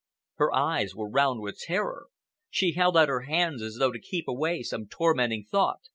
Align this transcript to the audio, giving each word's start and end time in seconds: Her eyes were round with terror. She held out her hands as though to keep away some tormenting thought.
Her 0.37 0.51
eyes 0.51 0.95
were 0.95 1.07
round 1.07 1.41
with 1.41 1.59
terror. 1.59 2.07
She 2.49 2.71
held 2.71 2.97
out 2.97 3.07
her 3.07 3.19
hands 3.29 3.61
as 3.61 3.75
though 3.75 3.91
to 3.91 3.99
keep 3.99 4.27
away 4.27 4.63
some 4.63 4.87
tormenting 4.87 5.45
thought. 5.45 5.81